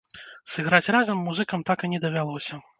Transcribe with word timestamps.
Сыграць 0.53 0.91
разам 0.95 1.23
музыкам 1.27 1.59
так 1.71 1.79
і 1.89 1.93
не 1.95 2.03
давялося. 2.09 2.63